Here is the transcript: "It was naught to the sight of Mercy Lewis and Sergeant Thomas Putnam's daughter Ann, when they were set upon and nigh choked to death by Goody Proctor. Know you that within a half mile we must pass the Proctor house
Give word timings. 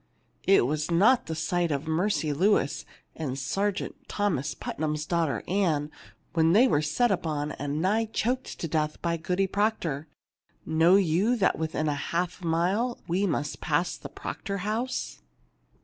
"It 0.47 0.65
was 0.65 0.89
naught 0.89 1.27
to 1.27 1.33
the 1.33 1.39
sight 1.39 1.69
of 1.69 1.87
Mercy 1.87 2.33
Lewis 2.33 2.85
and 3.15 3.37
Sergeant 3.37 3.95
Thomas 4.09 4.55
Putnam's 4.55 5.05
daughter 5.05 5.43
Ann, 5.47 5.91
when 6.33 6.53
they 6.53 6.67
were 6.67 6.81
set 6.81 7.11
upon 7.11 7.51
and 7.51 7.83
nigh 7.83 8.05
choked 8.05 8.59
to 8.61 8.67
death 8.67 8.99
by 9.03 9.17
Goody 9.17 9.45
Proctor. 9.45 10.07
Know 10.65 10.95
you 10.95 11.35
that 11.35 11.59
within 11.59 11.87
a 11.87 11.93
half 11.93 12.43
mile 12.43 12.97
we 13.07 13.27
must 13.27 13.61
pass 13.61 13.95
the 13.95 14.09
Proctor 14.09 14.57
house 14.65 15.21